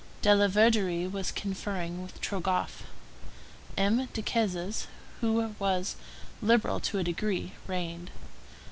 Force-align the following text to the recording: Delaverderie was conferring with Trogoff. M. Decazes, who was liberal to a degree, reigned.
Delaverderie 0.23 1.05
was 1.07 1.31
conferring 1.31 2.01
with 2.01 2.19
Trogoff. 2.21 2.85
M. 3.77 4.07
Decazes, 4.13 4.87
who 5.19 5.53
was 5.59 5.95
liberal 6.41 6.79
to 6.79 6.97
a 6.97 7.03
degree, 7.03 7.53
reigned. 7.67 8.09